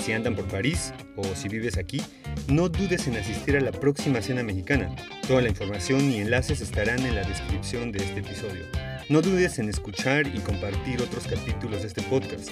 [0.04, 2.00] Si andan por París o si vives aquí,
[2.48, 4.94] no dudes en asistir a la próxima cena mexicana.
[5.26, 8.64] Toda la información y enlaces estarán en la descripción de este episodio.
[9.08, 12.50] No dudes en escuchar y compartir otros capítulos de este podcast.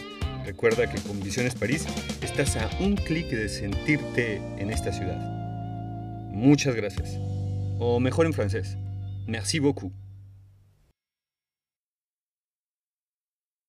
[0.49, 1.85] Recuerda que con Visiones París
[2.23, 5.19] estás a un clic de sentirte en esta ciudad.
[6.33, 7.19] Muchas gracias.
[7.79, 8.79] O mejor en francés.
[9.27, 9.93] Merci beaucoup.